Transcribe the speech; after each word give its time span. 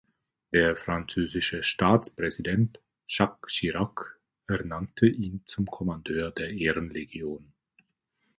Der 0.51 0.75
französische 0.77 1.61
Staatspräsident 1.61 2.79
Jacques 3.07 3.53
Chirac 3.53 4.19
ernannte 4.47 5.05
ihn 5.05 5.43
zum 5.45 5.67
Kommandeur 5.67 6.31
der 6.31 6.49
Ehrenlegion. 6.49 7.53